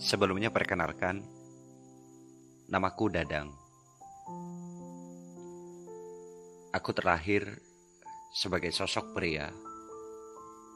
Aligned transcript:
Sebelumnya 0.00 0.48
perkenalkan, 0.48 1.22
namaku 2.72 3.12
Dadang. 3.12 3.52
Aku 6.72 6.90
terlahir 6.96 7.60
sebagai 8.32 8.72
sosok 8.72 9.12
pria, 9.12 9.52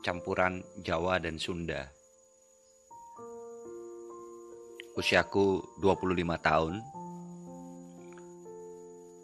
campuran 0.05 0.61
Jawa 0.85 1.17
dan 1.19 1.41
Sunda. 1.41 1.89
Usiaku 4.95 5.81
25 5.83 6.39
tahun, 6.39 6.75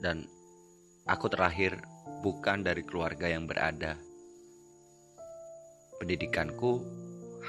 dan 0.01 0.25
aku 1.11 1.27
terlahir 1.27 1.75
bukan 2.23 2.63
dari 2.63 2.87
keluarga 2.87 3.27
yang 3.27 3.51
berada. 3.51 3.99
Pendidikanku 5.99 6.87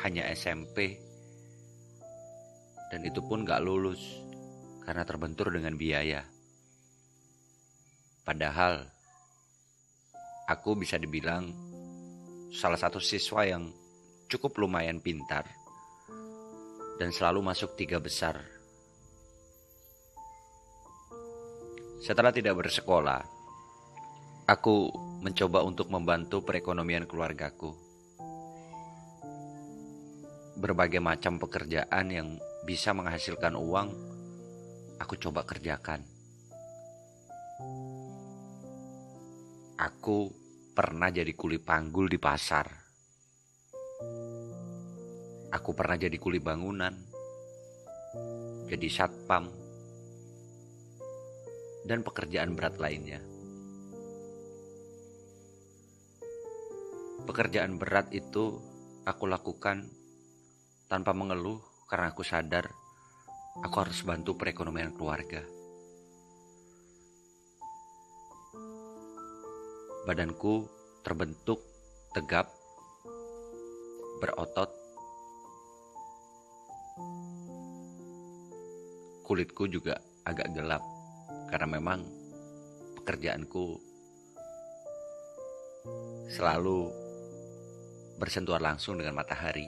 hanya 0.02 0.26
SMP 0.34 0.98
dan 2.90 3.05
itu 3.05 3.21
pun 3.21 3.45
gak 3.45 3.62
lulus 3.62 4.02
karena 4.82 5.05
terbentur 5.05 5.54
dengan 5.54 5.77
biaya. 5.77 6.26
Padahal 8.26 8.82
aku 10.49 10.73
bisa 10.82 10.98
dibilang 10.98 11.54
salah 12.49 12.82
satu 12.82 12.98
siswa 12.98 13.46
yang 13.46 13.70
cukup 14.26 14.57
lumayan 14.57 14.98
pintar 14.99 15.46
dan 16.98 17.13
selalu 17.13 17.46
masuk 17.46 17.77
tiga 17.77 18.02
besar. 18.02 18.41
Setelah 22.02 22.34
tidak 22.34 22.57
bersekolah, 22.57 23.41
aku 24.50 24.90
mencoba 25.22 25.62
untuk 25.62 25.94
membantu 25.94 26.41
perekonomian 26.41 27.05
keluargaku. 27.05 27.77
Berbagai 30.57 31.02
macam 31.02 31.41
pekerjaan 31.41 32.05
yang 32.10 32.27
bisa 32.65 32.93
menghasilkan 32.93 33.57
uang, 33.57 33.90
aku 35.02 35.13
coba 35.18 35.46
kerjakan. 35.46 36.05
Aku 39.82 40.30
pernah 40.77 41.10
jadi 41.10 41.34
kuli 41.34 41.58
panggul 41.58 42.05
di 42.05 42.21
pasar. 42.21 42.70
Aku 45.52 45.74
pernah 45.74 45.98
jadi 45.98 46.15
kuli 46.15 46.37
bangunan, 46.37 46.93
jadi 48.70 48.87
satpam, 48.87 49.49
dan 51.84 52.05
pekerjaan 52.05 52.54
berat 52.55 52.77
lainnya. 52.77 53.40
Pekerjaan 57.26 57.80
berat 57.80 58.12
itu 58.12 58.60
aku 59.08 59.26
lakukan 59.26 59.88
tanpa 60.91 61.16
mengeluh 61.16 61.62
karena 61.88 62.12
aku 62.12 62.22
sadar 62.22 62.70
aku 63.60 63.76
harus 63.84 64.00
bantu 64.08 64.40
perekonomian 64.40 64.96
keluarga. 64.96 65.44
Badanku 70.08 70.66
terbentuk 71.03 71.62
tegap, 72.16 72.50
berotot, 74.24 74.72
kulitku 79.28 79.68
juga 79.69 80.00
agak 80.25 80.52
gelap 80.56 80.84
karena 81.52 81.68
memang 81.80 82.00
pekerjaanku 83.00 83.80
selalu 86.31 87.00
bersentuhan 88.22 88.62
langsung 88.62 89.02
dengan 89.02 89.18
matahari. 89.18 89.66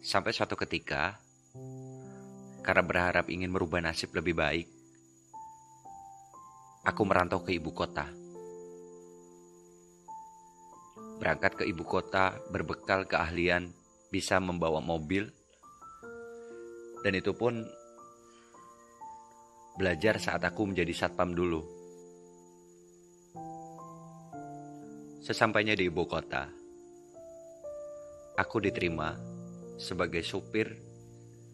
Sampai 0.00 0.32
suatu 0.32 0.56
ketika, 0.56 1.20
karena 2.64 2.80
berharap 2.80 3.28
ingin 3.28 3.52
merubah 3.52 3.84
nasib 3.84 4.16
lebih 4.16 4.32
baik, 4.32 4.66
aku 6.88 7.02
merantau 7.04 7.44
ke 7.44 7.52
ibu 7.52 7.68
kota. 7.76 8.08
Berangkat 11.20 11.60
ke 11.60 11.64
ibu 11.68 11.84
kota 11.84 12.32
berbekal 12.48 13.04
keahlian 13.04 13.68
bisa 14.08 14.40
membawa 14.40 14.80
mobil, 14.80 15.28
dan 17.04 17.12
itu 17.12 17.36
pun 17.36 17.62
belajar 19.76 20.16
saat 20.16 20.40
aku 20.42 20.72
menjadi 20.72 21.04
satpam 21.04 21.36
dulu. 21.36 21.81
Sesampainya 25.22 25.78
di 25.78 25.86
ibu 25.86 26.02
kota, 26.02 26.50
aku 28.34 28.58
diterima 28.58 29.14
sebagai 29.78 30.18
supir 30.26 30.74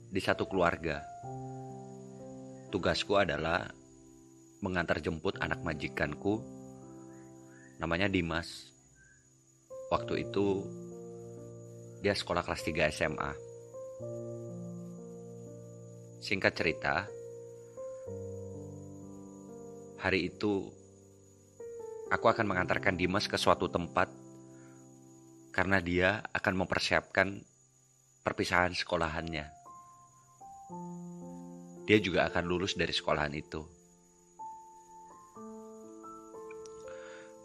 di 0.08 0.20
satu 0.24 0.48
keluarga. 0.48 1.04
Tugasku 2.72 3.20
adalah 3.20 3.68
mengantar 4.64 5.04
jemput 5.04 5.36
anak 5.44 5.60
majikanku, 5.60 6.40
namanya 7.76 8.08
Dimas. 8.08 8.72
Waktu 9.92 10.24
itu 10.24 10.64
dia 12.00 12.16
sekolah 12.16 12.40
kelas 12.48 12.64
3 12.64 12.88
SMA. 12.88 13.32
Singkat 16.24 16.52
cerita, 16.56 17.04
hari 20.00 20.32
itu 20.32 20.72
aku 22.08 22.26
akan 22.32 22.48
mengantarkan 22.48 22.96
Dimas 22.96 23.28
ke 23.28 23.36
suatu 23.36 23.68
tempat 23.68 24.08
karena 25.52 25.80
dia 25.84 26.24
akan 26.32 26.64
mempersiapkan 26.64 27.44
perpisahan 28.24 28.72
sekolahannya. 28.72 29.46
Dia 31.88 31.98
juga 32.04 32.28
akan 32.28 32.44
lulus 32.44 32.76
dari 32.76 32.92
sekolahan 32.92 33.32
itu. 33.32 33.64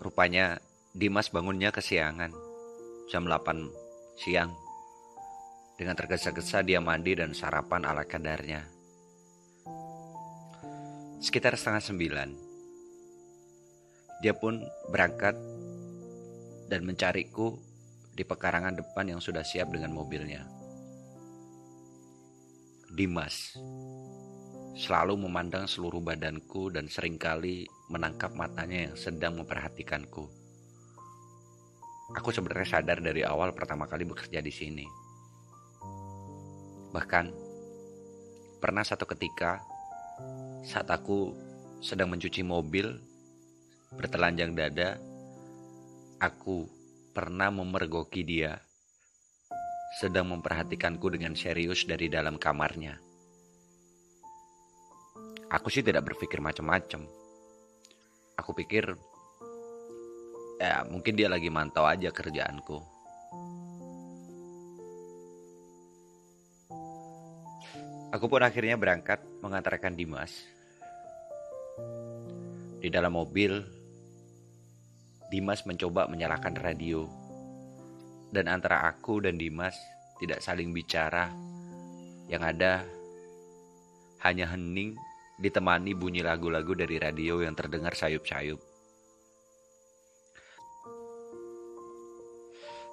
Rupanya 0.04 0.60
Dimas 0.92 1.32
bangunnya 1.32 1.72
kesiangan, 1.72 2.32
jam 3.08 3.24
8 3.24 4.20
siang. 4.20 4.52
Dengan 5.80 5.96
tergesa-gesa 5.98 6.62
dia 6.62 6.84
mandi 6.84 7.16
dan 7.16 7.32
sarapan 7.32 7.88
ala 7.88 8.04
kadarnya. 8.04 8.68
Sekitar 11.24 11.56
setengah 11.56 11.82
sembilan, 11.82 12.53
dia 14.24 14.32
pun 14.32 14.64
berangkat 14.88 15.36
dan 16.72 16.88
mencariku 16.88 17.60
di 18.16 18.24
pekarangan 18.24 18.80
depan 18.80 19.12
yang 19.12 19.20
sudah 19.20 19.44
siap 19.44 19.68
dengan 19.68 19.92
mobilnya. 19.92 20.48
Dimas 22.96 23.60
selalu 24.80 25.28
memandang 25.28 25.68
seluruh 25.68 26.00
badanku 26.00 26.72
dan 26.72 26.88
sering 26.88 27.20
kali 27.20 27.68
menangkap 27.92 28.32
matanya 28.32 28.88
yang 28.90 28.96
sedang 28.96 29.36
memperhatikanku. 29.44 30.32
Aku 32.16 32.30
sebenarnya 32.32 32.80
sadar 32.80 33.04
dari 33.04 33.28
awal 33.28 33.52
pertama 33.52 33.92
kali 33.92 34.08
bekerja 34.08 34.40
di 34.40 34.54
sini. 34.54 34.86
Bahkan 36.96 37.26
pernah 38.64 38.86
satu 38.88 39.04
ketika 39.04 39.60
saat 40.64 40.88
aku 40.88 41.36
sedang 41.84 42.14
mencuci 42.14 42.46
mobil 42.46 43.13
bertelanjang 43.98 44.58
dada, 44.58 44.98
aku 46.18 46.66
pernah 47.14 47.54
memergoki 47.54 48.26
dia 48.26 48.58
sedang 49.94 50.34
memperhatikanku 50.34 51.06
dengan 51.14 51.38
serius 51.38 51.86
dari 51.86 52.10
dalam 52.10 52.42
kamarnya. 52.42 52.98
Aku 55.54 55.70
sih 55.70 55.86
tidak 55.86 56.10
berpikir 56.10 56.42
macam-macam. 56.42 57.06
Aku 58.42 58.58
pikir, 58.58 58.90
ya 60.58 60.82
mungkin 60.90 61.14
dia 61.14 61.30
lagi 61.30 61.54
mantau 61.54 61.86
aja 61.86 62.10
kerjaanku. 62.10 62.82
Aku 68.14 68.26
pun 68.26 68.42
akhirnya 68.42 68.78
berangkat 68.78 69.22
mengantarkan 69.46 69.94
Dimas. 69.94 70.34
Di 72.82 72.90
dalam 72.90 73.14
mobil, 73.14 73.83
Dimas 75.34 75.66
mencoba 75.66 76.06
menyalakan 76.06 76.54
radio 76.62 77.10
dan 78.30 78.46
antara 78.46 78.86
aku 78.86 79.18
dan 79.18 79.42
Dimas 79.42 79.74
tidak 80.22 80.46
saling 80.46 80.70
bicara. 80.70 81.34
Yang 82.30 82.44
ada 82.54 82.74
hanya 84.30 84.54
hening 84.54 84.94
ditemani 85.42 85.98
bunyi 85.98 86.22
lagu-lagu 86.22 86.78
dari 86.78 87.02
radio 87.02 87.42
yang 87.42 87.58
terdengar 87.58 87.98
sayup-sayup. 87.98 88.62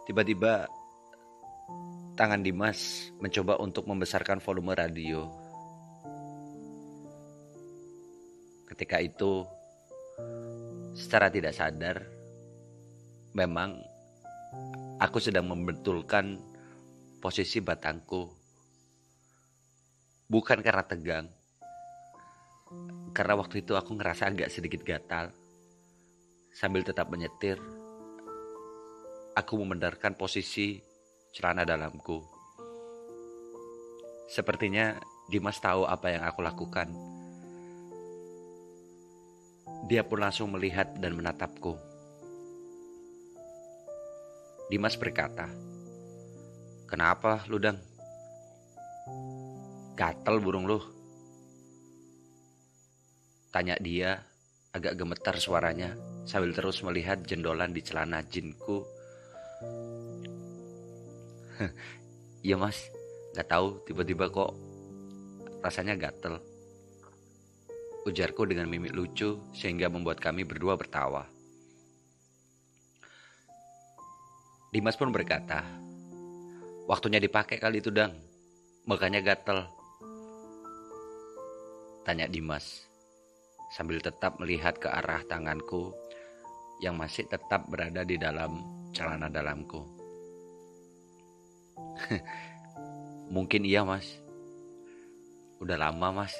Tiba-tiba 0.09 0.65
tangan 2.17 2.41
Dimas 2.41 3.13
mencoba 3.21 3.61
untuk 3.61 3.85
membesarkan 3.85 4.41
volume 4.41 4.73
radio. 4.73 5.29
ketika 8.71 8.97
itu 9.03 9.45
secara 10.97 11.29
tidak 11.29 11.53
sadar 11.53 12.20
memang 13.37 13.79
aku 14.99 15.19
sedang 15.23 15.49
membetulkan 15.49 16.39
posisi 17.23 17.63
batangku. 17.63 18.29
Bukan 20.31 20.63
karena 20.63 20.85
tegang 20.87 21.27
karena 23.11 23.35
waktu 23.35 23.67
itu 23.67 23.75
aku 23.75 23.99
ngerasa 23.99 24.31
agak 24.31 24.49
sedikit 24.49 24.87
gatal. 24.87 25.35
Sambil 26.55 26.83
tetap 26.83 27.11
menyetir 27.11 27.59
aku 29.35 29.55
membenarkan 29.59 30.15
posisi 30.15 30.79
celana 31.35 31.67
dalamku. 31.67 32.23
Sepertinya 34.31 34.99
Dimas 35.31 35.59
tahu 35.59 35.87
apa 35.87 36.11
yang 36.11 36.23
aku 36.27 36.43
lakukan. 36.43 36.91
Dia 39.87 40.07
pun 40.07 40.23
langsung 40.23 40.55
melihat 40.55 40.95
dan 40.99 41.19
menatapku. 41.19 41.90
Dimas 44.71 44.95
berkata, 44.95 45.51
Kenapa 46.87 47.43
lu 47.51 47.59
dang? 47.59 47.79
Gatel 49.99 50.39
burung 50.39 50.71
lu. 50.71 50.79
Tanya 53.51 53.75
dia 53.83 54.23
agak 54.71 54.95
gemetar 54.95 55.35
suaranya 55.43 55.99
sambil 56.23 56.55
terus 56.55 56.87
melihat 56.87 57.19
jendolan 57.27 57.75
di 57.75 57.83
celana 57.83 58.23
jinku. 58.23 58.87
Iya 62.41 62.57
mas, 62.57 62.89
gak 63.37 63.53
tahu 63.53 63.85
tiba-tiba 63.85 64.33
kok 64.33 64.57
rasanya 65.61 65.93
gatel 65.93 66.41
ujarku 68.09 68.49
dengan 68.49 68.65
mimik 68.65 68.97
lucu 68.97 69.37
sehingga 69.53 69.93
membuat 69.93 70.25
kami 70.25 70.49
berdua 70.49 70.81
bertawa. 70.81 71.29
Dimas 74.71 74.95
pun 74.95 75.11
berkata, 75.11 75.67
waktunya 76.87 77.19
dipakai 77.19 77.59
kali 77.59 77.83
itu 77.83 77.91
dang, 77.91 78.15
makanya 78.87 79.19
gatel. 79.19 79.67
Tanya 82.07 82.31
Dimas, 82.31 82.87
sambil 83.75 83.99
tetap 83.99 84.39
melihat 84.39 84.79
ke 84.79 84.87
arah 84.87 85.27
tanganku 85.27 85.91
yang 86.79 86.95
masih 86.95 87.27
tetap 87.27 87.67
berada 87.67 88.07
di 88.07 88.15
dalam 88.15 88.63
celana 88.95 89.27
dalamku. 89.27 89.83
Mungkin 93.35 93.67
iya 93.67 93.83
mas, 93.83 94.23
udah 95.59 95.83
lama 95.83 96.23
mas. 96.23 96.35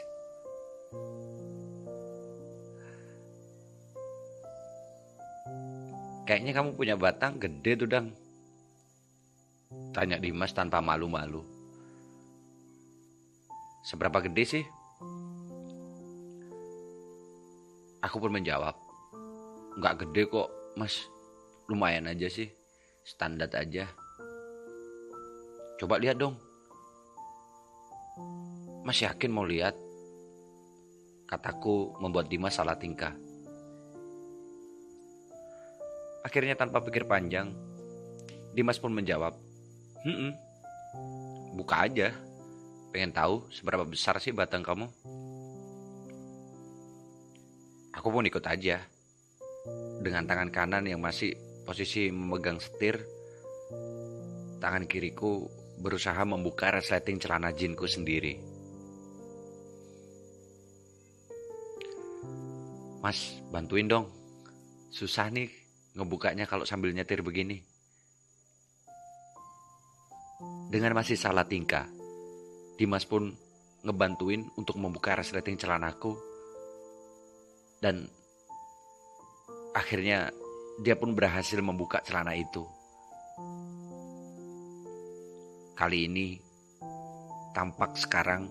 Kayaknya 6.31 6.55
kamu 6.55 6.79
punya 6.79 6.95
batang 6.95 7.43
gede 7.43 7.75
tuh 7.75 7.91
dang. 7.91 8.20
Tanya 9.95 10.19
Dimas 10.19 10.51
tanpa 10.51 10.83
malu-malu. 10.83 11.47
Seberapa 13.87 14.19
gede 14.19 14.43
sih? 14.43 14.65
Aku 18.03 18.19
pun 18.19 18.35
menjawab. 18.35 18.75
Nggak 19.79 20.07
gede 20.07 20.23
kok 20.27 20.49
mas. 20.75 21.07
Lumayan 21.71 22.11
aja 22.11 22.27
sih. 22.27 22.51
Standar 23.07 23.47
aja. 23.55 23.87
Coba 25.79 26.03
lihat 26.03 26.19
dong. 26.19 26.35
Mas 28.83 28.99
yakin 28.99 29.31
mau 29.31 29.47
lihat? 29.47 29.79
Kataku 31.31 31.95
membuat 32.03 32.27
Dimas 32.27 32.59
salah 32.59 32.75
tingkah. 32.75 33.15
Akhirnya 36.27 36.59
tanpa 36.59 36.83
pikir 36.83 37.07
panjang, 37.07 37.55
Dimas 38.53 38.77
pun 38.77 38.93
menjawab, 38.93 39.50
Hmm, 40.01 40.33
buka 41.61 41.85
aja. 41.85 42.09
Pengen 42.91 43.13
tahu 43.13 43.47
seberapa 43.53 43.85
besar 43.85 44.17
sih 44.17 44.33
batang 44.33 44.65
kamu? 44.65 44.89
Aku 47.95 48.09
pun 48.09 48.25
ikut 48.25 48.43
aja. 48.49 48.81
Dengan 50.01 50.25
tangan 50.25 50.49
kanan 50.49 50.89
yang 50.89 51.05
masih 51.05 51.37
posisi 51.69 52.09
memegang 52.09 52.57
setir, 52.57 52.97
tangan 54.57 54.89
kiriku 54.89 55.45
berusaha 55.85 56.25
membuka 56.25 56.73
resleting 56.73 57.21
celana 57.21 57.53
jinku 57.53 57.85
sendiri. 57.85 58.41
Mas, 63.05 63.37
bantuin 63.53 63.89
dong. 63.89 64.09
Susah 64.93 65.29
nih 65.29 65.49
ngebukanya 65.93 66.49
kalau 66.49 66.65
sambil 66.65 66.93
nyetir 66.93 67.21
begini. 67.21 67.70
Dengan 70.71 70.95
masih 70.95 71.19
salah 71.19 71.43
tingkah, 71.51 71.91
Dimas 72.79 73.03
pun 73.03 73.35
ngebantuin 73.83 74.47
untuk 74.55 74.79
membuka 74.79 75.19
resleting 75.19 75.59
celanaku. 75.59 76.15
Dan 77.83 78.07
akhirnya 79.75 80.31
dia 80.79 80.95
pun 80.95 81.19
berhasil 81.19 81.59
membuka 81.59 81.99
celana 82.07 82.39
itu. 82.39 82.63
Kali 85.75 86.07
ini 86.07 86.39
tampak 87.51 87.99
sekarang 87.99 88.47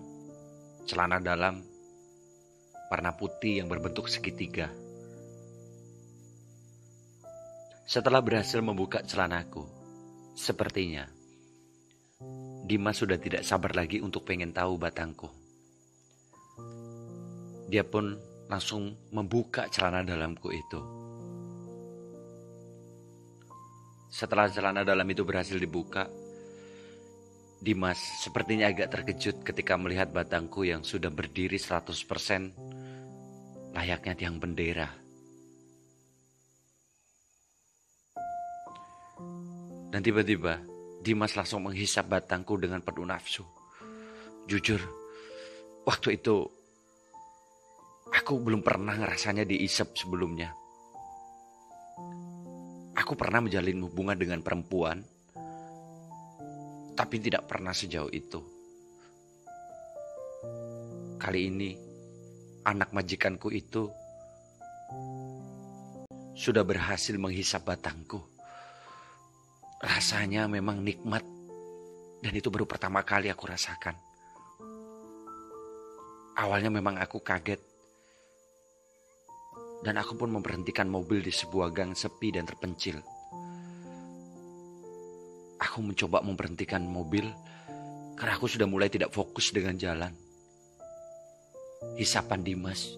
celana 0.84 1.24
dalam 1.24 1.64
warna 2.92 3.16
putih 3.16 3.64
yang 3.64 3.72
berbentuk 3.72 4.12
segitiga. 4.12 4.68
Setelah 7.88 8.20
berhasil 8.20 8.60
membuka 8.60 9.00
celanaku, 9.08 9.64
sepertinya 10.36 11.08
Dimas 12.70 13.02
sudah 13.02 13.18
tidak 13.18 13.42
sabar 13.42 13.74
lagi 13.74 13.98
untuk 13.98 14.22
pengen 14.22 14.54
tahu 14.54 14.78
batangku. 14.78 15.26
Dia 17.66 17.82
pun 17.82 18.14
langsung 18.46 18.94
membuka 19.10 19.66
celana 19.66 20.06
dalamku 20.06 20.54
itu. 20.54 20.78
Setelah 24.06 24.46
celana 24.54 24.86
dalam 24.86 25.02
itu 25.10 25.26
berhasil 25.26 25.58
dibuka, 25.58 26.06
Dimas 27.58 27.98
sepertinya 28.22 28.70
agak 28.70 28.94
terkejut 28.94 29.42
ketika 29.42 29.74
melihat 29.74 30.14
batangku 30.14 30.62
yang 30.62 30.86
sudah 30.86 31.10
berdiri 31.10 31.58
100% 31.58 31.90
layaknya 33.74 34.14
tiang 34.14 34.38
bendera. 34.38 34.94
Dan 39.90 40.06
tiba-tiba 40.06 40.69
Dimas 41.00 41.32
langsung 41.32 41.64
menghisap 41.64 42.12
batangku 42.12 42.60
dengan 42.60 42.84
penuh 42.84 43.08
nafsu. 43.08 43.40
Jujur, 44.44 44.80
waktu 45.88 46.20
itu 46.20 46.44
aku 48.12 48.36
belum 48.36 48.60
pernah 48.60 48.92
ngerasanya 49.00 49.48
diisap 49.48 49.96
sebelumnya. 49.96 50.52
Aku 53.00 53.16
pernah 53.16 53.40
menjalin 53.40 53.80
hubungan 53.80 54.18
dengan 54.20 54.44
perempuan, 54.44 55.00
tapi 56.92 57.16
tidak 57.16 57.48
pernah 57.48 57.72
sejauh 57.72 58.12
itu. 58.12 58.40
Kali 61.16 61.40
ini, 61.48 61.70
anak 62.68 62.92
majikanku 62.92 63.48
itu 63.48 63.88
sudah 66.36 66.64
berhasil 66.64 67.16
menghisap 67.16 67.64
batangku. 67.64 68.39
Rasanya 69.80 70.44
memang 70.44 70.84
nikmat 70.84 71.24
dan 72.20 72.32
itu 72.36 72.52
baru 72.52 72.68
pertama 72.68 73.00
kali 73.00 73.32
aku 73.32 73.48
rasakan. 73.48 73.96
Awalnya 76.36 76.68
memang 76.68 77.00
aku 77.00 77.24
kaget. 77.24 77.60
Dan 79.80 79.96
aku 79.96 80.20
pun 80.20 80.28
memberhentikan 80.28 80.84
mobil 80.84 81.24
di 81.24 81.32
sebuah 81.32 81.72
gang 81.72 81.96
sepi 81.96 82.36
dan 82.36 82.44
terpencil. 82.44 83.00
Aku 85.56 85.80
mencoba 85.80 86.20
memberhentikan 86.20 86.84
mobil 86.84 87.24
karena 88.20 88.36
aku 88.36 88.52
sudah 88.52 88.68
mulai 88.68 88.92
tidak 88.92 89.08
fokus 89.16 89.48
dengan 89.48 89.80
jalan. 89.80 90.12
Hisapan 91.96 92.44
Dimas 92.44 92.92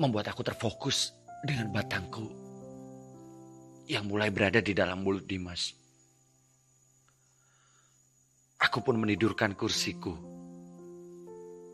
membuat 0.00 0.32
aku 0.32 0.40
terfokus 0.40 1.12
dengan 1.44 1.68
batangku 1.68 2.49
yang 3.90 4.06
mulai 4.06 4.30
berada 4.30 4.62
di 4.62 4.70
dalam 4.70 5.02
mulut 5.02 5.26
Dimas. 5.26 5.74
Aku 8.62 8.86
pun 8.86 8.94
menidurkan 9.02 9.58
kursiku. 9.58 10.14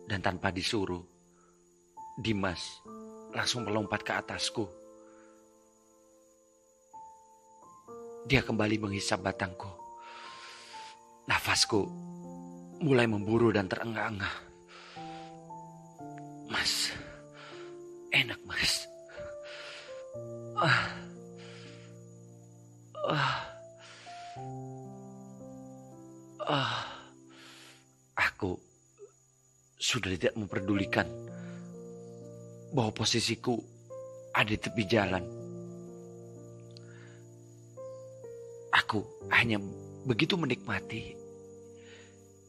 Dan 0.09 0.25
tanpa 0.25 0.49
disuruh, 0.49 1.03
Dimas 2.17 2.81
langsung 3.37 3.69
melompat 3.69 4.01
ke 4.01 4.13
atasku. 4.17 4.65
Dia 8.25 8.41
kembali 8.41 8.81
menghisap 8.81 9.21
batangku. 9.21 9.69
Nafasku 11.29 11.85
mulai 12.81 13.05
memburu 13.05 13.53
dan 13.53 13.69
terengah-engah. 13.69 14.37
Mas, 16.49 16.97
enak 18.15 18.41
mas. 18.47 18.89
Ah. 20.57 21.06
Ah. 23.07 23.39
Ah. 26.43 26.83
Aku 28.17 28.59
sudah 29.77 30.11
tidak 30.17 30.35
memperdulikan 30.35 31.07
bahwa 32.75 32.91
posisiku 32.97 33.61
ada 34.35 34.51
di 34.51 34.59
tepi 34.59 34.83
jalan. 34.89 35.25
Aku 38.75 39.05
hanya 39.31 39.63
begitu 40.09 40.35
menikmati 40.35 41.15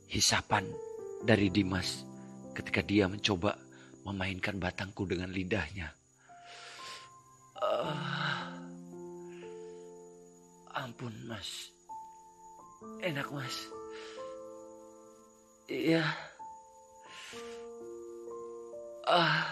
hisapan 0.07 0.65
dari 1.21 1.51
Dimas 1.51 2.01
ketika 2.55 2.81
dia 2.81 3.05
mencoba 3.05 3.59
memainkan 4.07 4.57
batangku 4.57 5.03
dengan 5.03 5.29
lidahnya. 5.29 5.96
Ampun 10.97 11.13
mas, 11.29 11.69
enak 13.05 13.29
mas. 13.29 13.69
Iya. 15.69 16.01
Ah. 19.05 19.45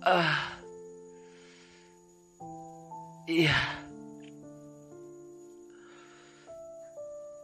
Ah. 0.00 0.56
Iya. 3.28 3.52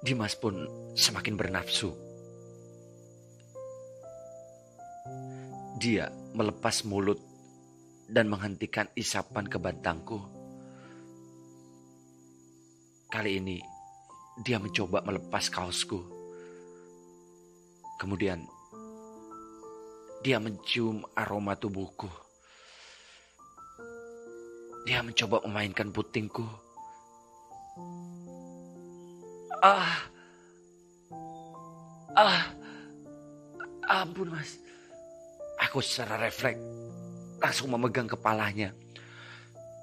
Dimas 0.01 0.41
pun 0.41 0.57
semakin 0.97 1.37
bernafsu. 1.37 1.93
Dia 5.77 6.09
melepas 6.33 6.81
mulut 6.89 7.21
dan 8.09 8.33
menghentikan 8.33 8.89
isapan 8.97 9.45
ke 9.45 9.61
batangku. 9.61 10.36
Kali 13.17 13.41
ini 13.41 13.57
dia 14.45 14.61
mencoba 14.61 15.01
melepas 15.01 15.49
kaosku. 15.49 16.05
Kemudian 17.97 18.45
dia 20.21 20.37
mencium 20.37 21.01
aroma 21.17 21.57
tubuhku. 21.57 22.13
Dia 24.85 25.01
mencoba 25.01 25.41
memainkan 25.49 25.89
putingku. 25.97 26.45
Ah. 29.65 29.97
Ah. 32.13 32.53
Ampun, 34.05 34.29
Mas. 34.29 34.61
Aku 35.65 35.81
secara 35.81 36.21
refleks 36.21 36.61
langsung 37.41 37.73
memegang 37.73 38.13
kepalanya. 38.13 38.77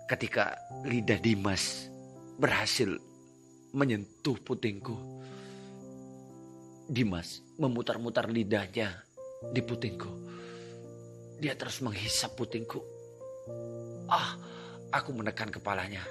Ketika 0.05 0.53
lidah 0.85 1.17
Dimas 1.17 1.89
berhasil 2.37 2.93
menyentuh 3.73 4.37
putingku. 4.37 4.93
Dimas 6.85 7.41
memutar-mutar 7.57 8.29
lidahnya 8.29 8.93
di 9.49 9.61
putingku. 9.65 10.11
Dia 11.41 11.57
terus 11.57 11.81
menghisap 11.81 12.37
putingku. 12.37 12.79
Ah, 14.07 14.37
aku 14.93 15.09
menekan 15.11 15.49
kepalanya 15.49 16.05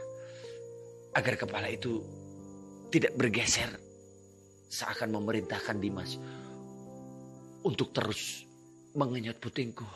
agar 1.14 1.38
kepala 1.38 1.71
itu 1.71 2.02
tidak 2.90 3.14
bergeser 3.14 3.71
seakan 4.73 5.16
memerintahkan 5.23 5.78
Dimas 5.78 6.19
untuk 7.62 7.95
terus 7.95 8.42
mengenyot 8.99 9.38
putingku. 9.38 9.87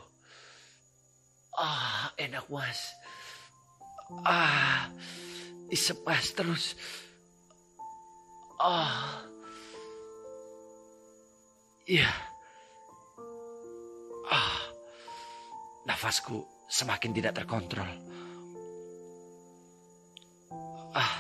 Ah, 1.56 2.12
enak 2.20 2.46
mas. 2.46 2.94
Ah, 4.22 4.92
isep 5.72 5.98
mas 6.06 6.30
terus. 6.30 6.76
Ah, 8.56 9.20
iya. 11.84 12.08
Ah, 14.32 14.56
nafasku 15.84 16.40
semakin 16.64 17.12
tidak 17.12 17.36
terkontrol. 17.36 17.90
Ah, 20.96 21.14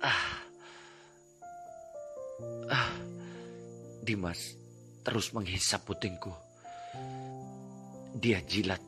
ah, 0.00 0.24
ah. 2.72 2.90
Dimas 4.00 4.56
terus 5.04 5.36
menghisap 5.36 5.84
putingku. 5.84 6.32
Dia 8.16 8.40
jilat. 8.40 8.80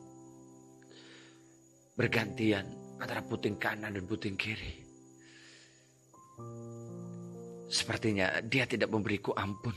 Bergantian 1.93 2.65
antara 2.97 3.21
puting 3.21 3.61
kanan 3.61 3.93
dan 3.93 4.05
puting 4.09 4.33
kiri. 4.33 4.86
Sepertinya 7.67 8.39
dia 8.39 8.63
tidak 8.63 8.87
memberiku 8.87 9.35
ampun. 9.35 9.75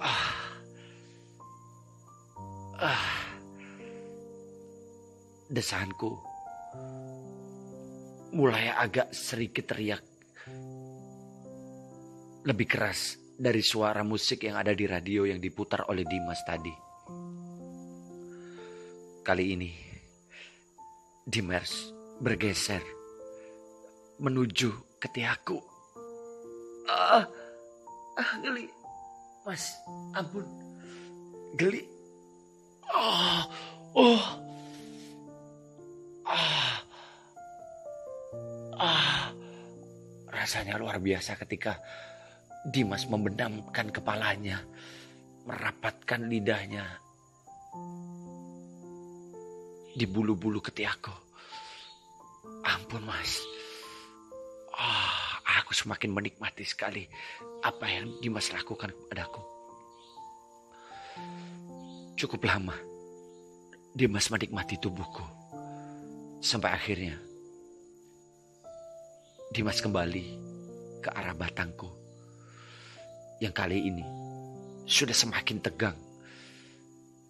Ah. 0.00 0.32
Desahanku 5.46 6.10
mulai 8.36 8.68
agak 8.68 9.14
sedikit 9.14 9.72
teriak. 9.72 10.02
Lebih 12.46 12.66
keras 12.68 13.16
dari 13.36 13.60
suara 13.64 14.04
musik 14.04 14.44
yang 14.44 14.60
ada 14.60 14.76
di 14.76 14.84
radio 14.84 15.24
yang 15.28 15.40
diputar 15.40 15.88
oleh 15.88 16.04
Dimas 16.04 16.40
tadi. 16.44 16.74
Kali 19.24 19.44
ini, 19.50 19.70
Dimas 21.26 21.90
bergeser 22.22 22.82
menuju 24.22 24.85
ke 25.00 25.08
tiaku. 25.12 25.58
Ah, 26.86 27.24
ah, 28.16 28.30
geli. 28.40 28.66
Mas, 29.46 29.78
ampun. 30.14 30.46
Geli. 31.54 31.82
Oh, 32.90 33.40
oh. 33.94 34.24
Ah. 36.26 36.76
Ah. 38.76 39.24
Rasanya 40.30 40.78
luar 40.78 41.02
biasa 41.02 41.34
ketika 41.42 41.78
Dimas 42.66 43.06
membenamkan 43.06 43.94
kepalanya, 43.94 44.58
merapatkan 45.46 46.26
lidahnya 46.26 46.82
di 49.94 50.04
bulu-bulu 50.04 50.58
ketiakku. 50.58 51.14
Ampun 52.66 53.06
mas, 53.06 53.38
ah, 54.76 55.40
aku 55.64 55.72
semakin 55.72 56.12
menikmati 56.12 56.62
sekali 56.62 57.08
apa 57.64 57.88
yang 57.88 58.20
Dimas 58.20 58.52
lakukan 58.52 58.92
kepadaku. 58.92 59.42
Cukup 62.16 62.48
lama 62.48 62.76
Dimas 63.96 64.28
menikmati 64.28 64.76
tubuhku. 64.76 65.24
Sampai 66.44 66.68
akhirnya 66.68 67.16
Dimas 69.48 69.80
kembali 69.80 70.24
ke 71.00 71.08
arah 71.08 71.32
batangku. 71.32 71.88
Yang 73.40 73.54
kali 73.56 73.78
ini 73.88 74.04
sudah 74.84 75.16
semakin 75.16 75.64
tegang. 75.64 75.96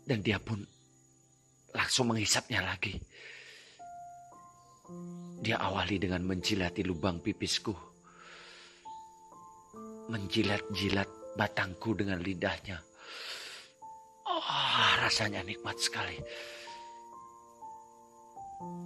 Dan 0.07 0.27
dia 0.27 0.43
pun 0.43 0.59
langsung 1.71 2.11
menghisapnya 2.11 2.67
lagi. 2.67 2.99
Dia 5.47 5.63
awali 5.63 6.03
dengan 6.03 6.27
menjilati 6.27 6.83
lubang 6.83 7.23
pipisku. 7.23 7.71
Menjilat-jilat 10.11 11.39
batangku 11.39 11.95
dengan 11.95 12.19
lidahnya. 12.19 12.83
Oh, 14.27 14.43
rasanya 14.99 15.47
nikmat 15.47 15.79
sekali. 15.79 16.19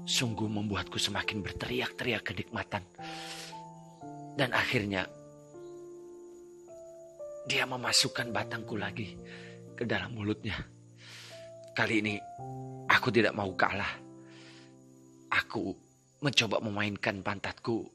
Sungguh 0.05 0.53
membuatku 0.53 1.01
semakin 1.01 1.41
berteriak-teriak 1.41 2.29
kenikmatan. 2.29 2.85
Dan 4.37 4.53
akhirnya 4.53 5.09
dia 7.49 7.65
memasukkan 7.65 8.37
batangku 8.37 8.77
lagi 8.77 9.17
ke 9.73 9.89
dalam 9.89 10.13
mulutnya. 10.13 10.61
Kali 11.73 12.05
ini 12.05 12.21
aku 12.93 13.09
tidak 13.09 13.33
mau 13.33 13.49
kalah. 13.57 13.97
Aku 15.33 15.89
mencoba 16.21 16.61
memainkan 16.61 17.25
pantatku. 17.25 17.89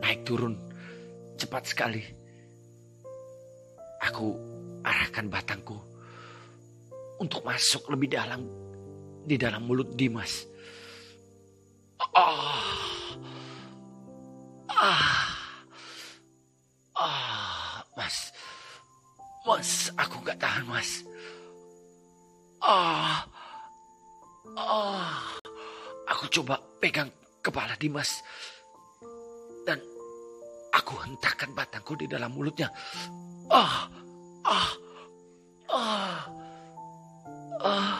Naik 0.00 0.24
turun. 0.24 0.56
Cepat 1.40 1.64
sekali. 1.64 2.04
Aku 4.04 4.36
arahkan 4.84 5.32
batangku 5.32 5.78
untuk 7.22 7.46
masuk 7.46 7.88
lebih 7.94 8.12
dalam 8.12 8.42
di 9.22 9.38
dalam 9.38 9.62
mulut 9.62 9.94
Dimas. 9.94 10.44
Ah, 12.02 12.58
ah, 14.66 15.30
ah, 16.98 17.78
Mas, 17.94 18.34
Mas, 19.46 19.70
aku 19.94 20.18
gak 20.26 20.42
tahan, 20.42 20.66
Mas. 20.66 21.06
Ah, 22.58 23.22
ah, 24.58 25.22
aku 26.10 26.26
coba 26.26 26.58
pegang 26.82 27.06
kepala 27.42 27.74
Dimas 27.76 28.22
dan 29.66 29.82
aku 30.72 30.94
hentakkan 31.02 31.50
batangku 31.52 31.98
di 31.98 32.06
dalam 32.06 32.30
mulutnya. 32.32 32.70
Ah, 33.50 33.90
ah, 34.46 34.70
ah, 35.68 36.18
ah, 37.60 37.98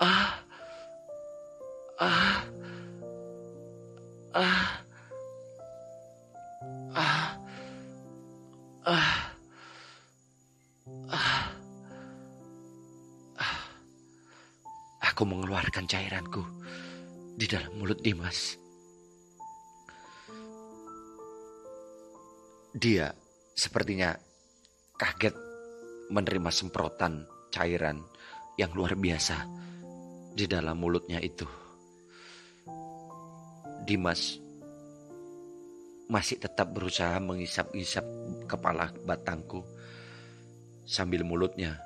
ah, 0.00 0.30
ah. 2.00 2.37
Dia 22.76 23.08
sepertinya 23.56 24.12
kaget 25.00 25.32
menerima 26.12 26.52
semprotan 26.52 27.24
cairan 27.48 28.04
yang 28.60 28.76
luar 28.76 28.92
biasa 28.92 29.48
di 30.36 30.44
dalam 30.44 30.76
mulutnya 30.76 31.16
itu. 31.16 31.48
Dimas 33.88 34.36
masih 36.12 36.36
tetap 36.36 36.72
berusaha 36.76 37.16
mengisap-isap 37.20 38.04
kepala 38.44 38.92
batangku 39.00 39.64
sambil 40.84 41.24
mulutnya 41.24 41.80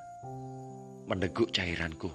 meneguk 1.06 1.54
cairanku. 1.54 2.10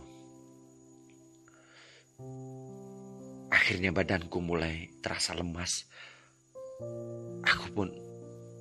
Akhirnya 3.47 3.95
badanku 3.95 4.43
mulai 4.43 4.91
terasa 4.99 5.31
lemas. 5.35 5.87
Aku 7.47 7.71
pun 7.71 8.06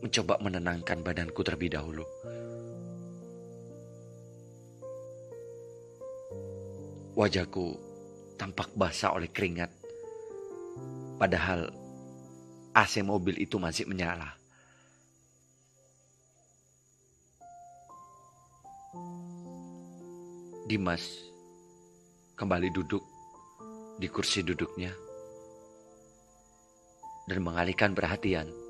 mencoba 0.04 0.36
menenangkan 0.42 1.00
badanku 1.00 1.40
terlebih 1.40 1.72
dahulu. 1.72 2.04
Wajahku 7.16 7.80
tampak 8.36 8.68
basah 8.76 9.16
oleh 9.16 9.32
keringat. 9.32 9.72
Padahal 11.16 11.72
AC 12.76 13.00
mobil 13.00 13.40
itu 13.40 13.56
masih 13.56 13.88
menyala. 13.88 14.36
Dimas 20.68 21.08
kembali 22.36 22.68
duduk 22.68 23.00
di 23.96 24.12
kursi 24.12 24.44
duduknya 24.44 24.92
dan 27.30 27.40
mengalihkan 27.40 27.96
perhatian 27.96 28.65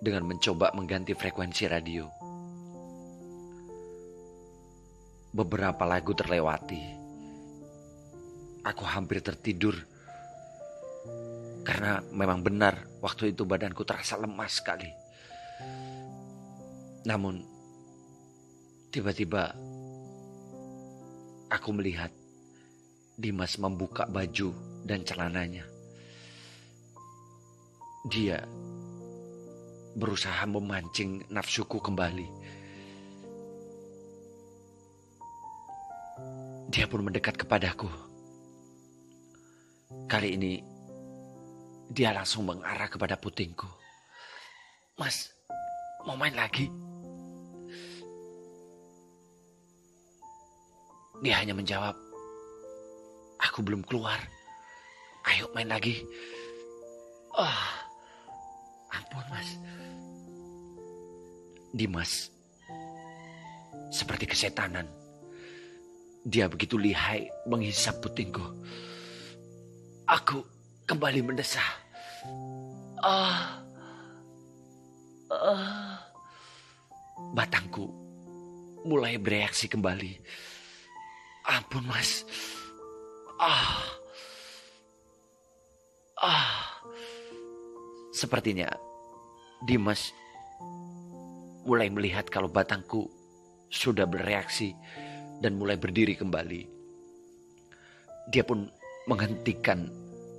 dengan 0.00 0.28
mencoba 0.28 0.72
mengganti 0.76 1.16
frekuensi 1.16 1.64
radio. 1.68 2.04
Beberapa 5.32 5.84
lagu 5.84 6.16
terlewati. 6.16 6.82
Aku 8.66 8.82
hampir 8.82 9.22
tertidur 9.22 9.78
karena 11.66 11.98
memang 12.14 12.46
benar 12.46 12.86
waktu 13.02 13.34
itu 13.34 13.42
badanku 13.42 13.82
terasa 13.82 14.18
lemas 14.18 14.58
sekali. 14.58 14.90
Namun 17.06 17.42
tiba-tiba 18.90 19.54
aku 21.50 21.68
melihat 21.74 22.10
Dimas 23.16 23.56
membuka 23.56 24.04
baju 24.04 24.52
dan 24.84 25.00
celananya. 25.00 25.64
Dia 28.12 28.44
berusaha 29.96 30.44
memancing 30.44 31.24
nafsuku 31.32 31.80
kembali. 31.80 32.28
Dia 36.68 36.84
pun 36.84 37.00
mendekat 37.00 37.40
kepadaku. 37.40 37.88
Kali 40.04 40.36
ini 40.36 40.60
dia 41.88 42.12
langsung 42.12 42.44
mengarah 42.44 42.92
kepada 42.92 43.16
putingku. 43.16 43.66
Mas, 45.00 45.32
mau 46.04 46.20
main 46.20 46.36
lagi? 46.36 46.68
Dia 51.24 51.40
hanya 51.40 51.56
menjawab, 51.56 51.96
Aku 53.56 53.64
belum 53.64 53.84
keluar. 53.88 54.20
Ayo 55.24 55.48
main 55.56 55.68
lagi. 55.68 56.04
Ah, 57.36 57.48
oh, 57.48 57.85
ampun 58.96 59.24
mas. 59.28 59.48
Dimas, 61.76 62.32
seperti 63.92 64.24
kesetanan. 64.24 64.88
Dia 66.26 66.48
begitu 66.48 66.80
lihai 66.80 67.28
menghisap 67.46 68.00
putingku. 68.00 68.42
Aku 70.08 70.42
kembali 70.88 71.20
mendesah. 71.22 71.70
Ah, 73.04 73.60
ah. 75.30 76.00
Batangku 77.36 77.86
mulai 78.88 79.20
bereaksi 79.20 79.68
kembali. 79.68 80.16
Ampun 81.46 81.84
mas. 81.86 82.24
Ah. 83.36 83.84
Ah. 86.16 86.80
Sepertinya 88.16 88.85
Dimas 89.64 90.12
mulai 91.64 91.88
melihat 91.88 92.28
kalau 92.28 92.52
batangku 92.52 93.08
sudah 93.72 94.04
bereaksi 94.04 94.76
dan 95.40 95.56
mulai 95.56 95.80
berdiri 95.80 96.12
kembali. 96.12 96.62
Dia 98.28 98.44
pun 98.44 98.68
menghentikan 99.08 99.88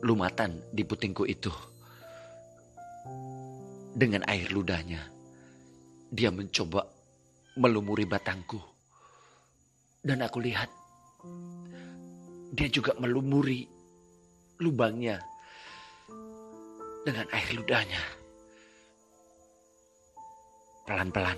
lumatan 0.06 0.62
di 0.70 0.86
putingku 0.86 1.26
itu. 1.26 1.50
Dengan 3.98 4.22
air 4.30 4.54
ludahnya, 4.54 5.02
dia 6.14 6.30
mencoba 6.30 6.86
melumuri 7.58 8.06
batangku. 8.06 8.62
Dan 10.06 10.22
aku 10.22 10.38
lihat 10.40 10.70
dia 12.54 12.70
juga 12.70 12.94
melumuri 13.02 13.66
lubangnya 14.62 15.20
dengan 17.04 17.26
air 17.34 17.50
ludahnya. 17.58 18.27
Pelan-pelan, 20.88 21.36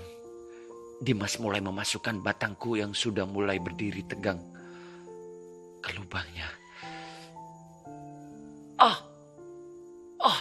Dimas 1.02 1.42
mulai 1.42 1.58
memasukkan 1.58 2.22
batangku 2.22 2.78
yang 2.78 2.94
sudah 2.94 3.26
mulai 3.26 3.58
berdiri 3.58 4.06
tegang 4.06 4.38
ke 5.82 5.90
lubangnya. 5.98 6.46
Oh, 8.78 8.98
oh, 10.22 10.40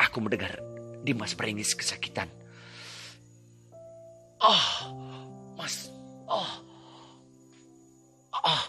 aku 0.00 0.24
mendengar 0.24 0.56
Dimas 1.04 1.36
beringis 1.36 1.76
kesakitan. 1.76 2.32
Oh, 4.40 4.64
Mas, 5.60 5.92
oh, 6.32 6.52
oh, 8.32 8.64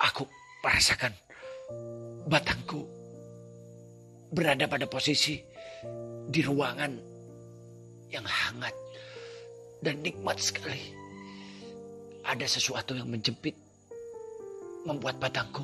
Aku 0.00 0.24
merasakan 0.64 1.12
batangku 2.24 2.88
berada 4.32 4.64
pada 4.64 4.88
posisi 4.88 5.44
di 6.32 6.40
ruangan 6.40 7.15
yang 8.10 8.26
hangat 8.26 8.74
dan 9.82 10.02
nikmat 10.02 10.38
sekali. 10.38 10.94
Ada 12.26 12.46
sesuatu 12.58 12.98
yang 12.98 13.06
menjepit, 13.06 13.54
membuat 14.82 15.22
batangku 15.22 15.62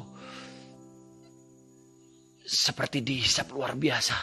seperti 2.46 3.02
dihisap 3.02 3.50
luar 3.50 3.74
biasa. 3.74 4.14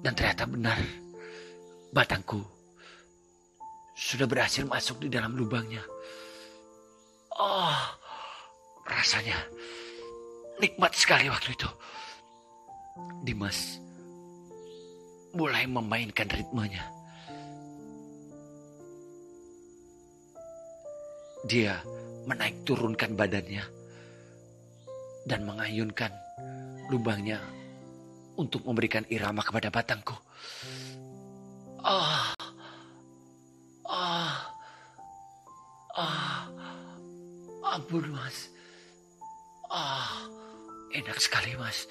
Dan 0.00 0.12
ternyata 0.16 0.48
benar, 0.48 0.80
batangku 1.92 2.40
sudah 3.96 4.24
berhasil 4.24 4.64
masuk 4.64 5.04
di 5.04 5.08
dalam 5.12 5.36
lubangnya. 5.36 5.84
Oh, 7.36 7.76
Rasanya 8.86 9.34
nikmat 10.62 10.94
sekali 10.94 11.26
waktu 11.26 11.58
itu. 11.58 11.66
Dimas 13.26 13.82
mulai 15.36 15.68
memainkan 15.68 16.32
ritmenya. 16.32 16.88
Dia 21.44 21.78
menaik 22.24 22.64
turunkan 22.64 23.14
badannya 23.14 23.62
dan 25.28 25.44
mengayunkan 25.44 26.10
lubangnya 26.88 27.38
untuk 28.40 28.64
memberikan 28.64 29.04
irama 29.12 29.44
kepada 29.44 29.68
batangku. 29.68 30.16
Ah, 31.84 32.34
ah, 33.86 34.34
ah, 35.94 36.42
ampun 37.76 38.10
mas. 38.10 38.50
Ah, 39.70 40.26
enak 40.90 41.20
sekali 41.20 41.54
mas. 41.54 41.86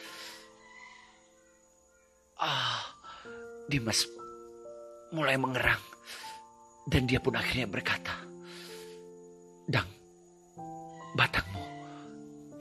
Ah, 2.36 2.95
Dimas 3.66 4.06
mulai 5.10 5.38
mengerang. 5.40 5.82
Dan 6.86 7.10
dia 7.10 7.18
pun 7.18 7.34
akhirnya 7.34 7.66
berkata, 7.66 8.14
Dang, 9.66 9.90
batangmu 11.18 11.64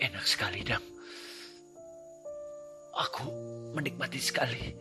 enak 0.01 0.25
sekali, 0.25 0.65
Dang. 0.65 0.81
Aku 2.95 3.29
menikmati 3.77 4.17
sekali. 4.17 4.73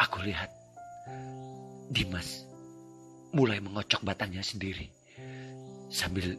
Aku 0.00 0.24
lihat 0.24 0.48
Dimas 1.92 2.48
mulai 3.36 3.60
mengocok 3.60 4.00
batangnya 4.00 4.40
sendiri 4.40 4.88
sambil 5.92 6.36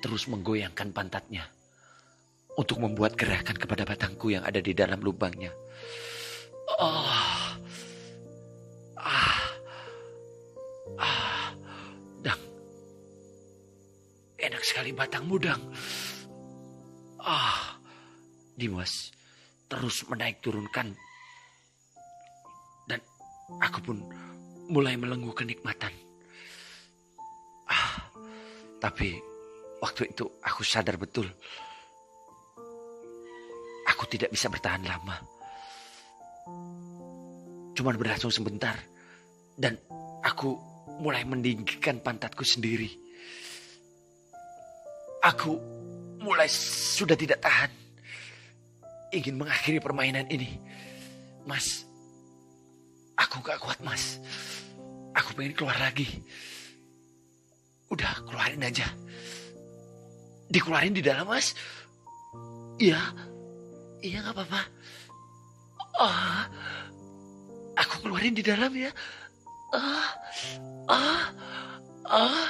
terus 0.00 0.24
menggoyangkan 0.24 0.92
pantatnya 0.96 1.44
untuk 2.56 2.80
membuat 2.80 3.14
gerakan 3.14 3.54
kepada 3.54 3.84
batangku 3.84 4.32
yang 4.32 4.42
ada 4.42 4.58
di 4.58 4.72
dalam 4.72 4.98
lubangnya. 5.04 5.52
Oh, 6.80 7.27
ah, 10.96 11.52
dang, 12.24 12.42
enak 14.40 14.62
sekali 14.64 14.96
batang 14.96 15.28
mudang. 15.28 15.60
Ah, 17.20 17.76
Dimas 18.56 19.12
terus 19.68 20.08
menaik 20.08 20.40
turunkan 20.40 20.96
dan 22.88 23.00
aku 23.60 23.78
pun 23.84 24.00
mulai 24.72 24.96
melenggu 24.96 25.36
kenikmatan. 25.36 25.92
Ah, 27.68 28.08
tapi 28.80 29.20
waktu 29.84 30.08
itu 30.08 30.24
aku 30.40 30.64
sadar 30.64 30.96
betul 30.96 31.28
aku 33.98 34.14
tidak 34.14 34.30
bisa 34.30 34.46
bertahan 34.46 34.86
lama. 34.86 35.18
Cuma 37.74 37.90
berlangsung 37.98 38.30
sebentar 38.30 38.78
dan 39.58 39.74
aku 40.22 40.54
mulai 40.98 41.22
mendinggikan 41.24 42.02
pantatku 42.02 42.42
sendiri. 42.42 42.90
Aku 45.22 45.58
mulai 46.22 46.46
sudah 46.50 47.18
tidak 47.18 47.42
tahan. 47.42 47.70
Ingin 49.14 49.40
mengakhiri 49.40 49.80
permainan 49.80 50.28
ini. 50.28 50.60
Mas, 51.48 51.88
aku 53.16 53.40
gak 53.40 53.58
kuat 53.58 53.80
mas. 53.80 54.20
Aku 55.16 55.34
pengen 55.34 55.56
keluar 55.56 55.74
lagi. 55.80 56.06
Udah, 57.88 58.20
keluarin 58.28 58.60
aja. 58.60 58.84
Dikeluarin 60.48 60.92
di 60.92 61.00
dalam, 61.00 61.28
Mas. 61.28 61.56
Iya. 62.76 63.00
Iya, 64.04 64.22
gak 64.28 64.34
apa-apa. 64.36 64.60
Ah, 65.98 66.46
aku 67.74 68.06
keluarin 68.06 68.36
di 68.36 68.44
dalam 68.44 68.70
ya. 68.76 68.92
Ah, 69.74 70.14
ah, 70.88 71.30
ah. 72.08 72.48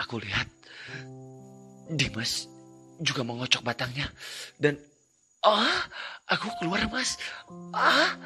Aku 0.00 0.16
lihat 0.16 0.48
Dimas 1.92 2.48
juga 3.00 3.20
mengocok 3.20 3.60
batangnya 3.60 4.08
dan 4.56 4.80
ah, 5.44 5.84
aku 6.24 6.48
keluar 6.60 6.84
mas. 6.88 7.20
Ah, 7.76 8.16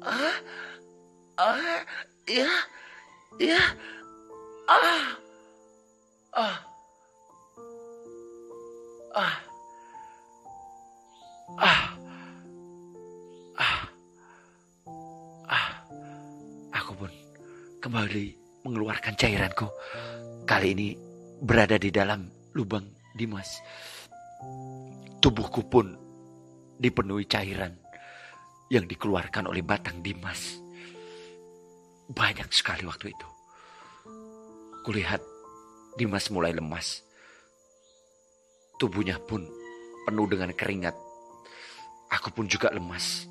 ah, 0.00 0.36
ah, 1.36 1.80
ya, 2.24 2.50
ya, 3.36 3.62
ah, 4.68 5.04
ah, 6.32 6.56
ah, 9.12 9.36
ah, 11.60 11.82
ah, 13.60 13.80
ah. 15.52 15.68
Aku 16.80 16.96
pun 16.96 17.12
kembali 17.84 18.39
mengeluarkan 18.64 19.16
cairanku. 19.16 19.68
Kali 20.44 20.74
ini 20.76 20.88
berada 21.40 21.80
di 21.80 21.88
dalam 21.88 22.28
lubang 22.52 22.84
Dimas. 23.16 23.60
Tubuhku 25.20 25.64
pun 25.68 25.92
dipenuhi 26.80 27.28
cairan 27.28 27.76
yang 28.72 28.88
dikeluarkan 28.88 29.48
oleh 29.50 29.60
batang 29.60 30.00
Dimas. 30.00 30.60
Banyak 32.10 32.48
sekali 32.50 32.88
waktu 32.88 33.12
itu. 33.12 33.28
Kulihat 34.82 35.20
Dimas 35.98 36.32
mulai 36.32 36.56
lemas. 36.56 37.04
Tubuhnya 38.80 39.20
pun 39.20 39.44
penuh 40.08 40.26
dengan 40.30 40.50
keringat. 40.56 40.96
Aku 42.10 42.32
pun 42.32 42.48
juga 42.48 42.72
lemas. 42.72 43.28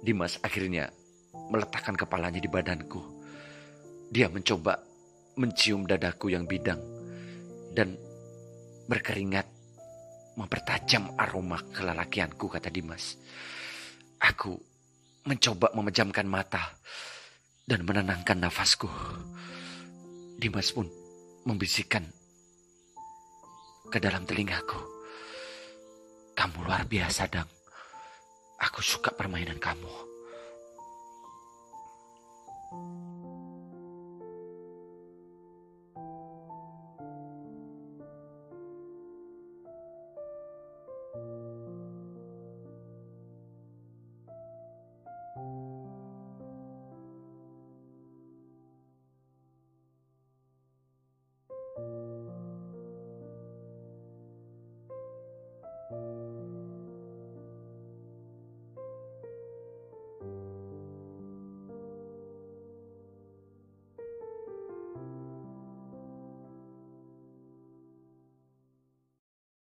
Dimas 0.00 0.40
akhirnya 0.40 0.88
meletakkan 1.52 1.92
kepalanya 1.92 2.40
di 2.40 2.48
badanku. 2.48 3.19
Dia 4.10 4.26
mencoba 4.26 4.74
mencium 5.38 5.86
dadaku 5.86 6.34
yang 6.34 6.42
bidang 6.42 6.82
dan 7.70 7.94
berkeringat 8.90 9.46
mempertajam 10.34 11.14
aroma 11.14 11.62
kelelakianku 11.70 12.50
kata 12.50 12.74
Dimas. 12.74 13.14
Aku 14.18 14.58
mencoba 15.30 15.70
memejamkan 15.78 16.26
mata 16.26 16.74
dan 17.62 17.86
menenangkan 17.86 18.42
nafasku. 18.42 18.90
Dimas 20.42 20.74
pun 20.74 20.90
membisikkan 21.46 22.02
ke 23.94 24.02
dalam 24.02 24.26
telingaku. 24.26 24.80
Kamu 26.34 26.66
luar 26.66 26.82
biasa, 26.88 27.30
Dang. 27.30 27.50
Aku 28.60 28.82
suka 28.82 29.14
permainan 29.14 29.60
kamu. 29.62 29.92